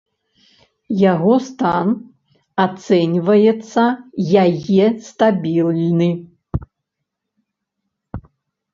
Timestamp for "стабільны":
5.11-6.11